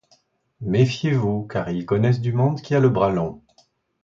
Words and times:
Méfiez-vous, 0.61 1.43
car 1.45 1.69
ils 1.69 1.85
connaissent 1.85 2.21
du 2.21 2.33
monde 2.33 2.59
qui 2.59 2.73
a 2.73 2.79
le 2.79 2.89
bras 2.89 3.11
long. 3.11 3.43